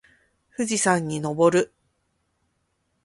[0.49, 1.71] 富士山に登る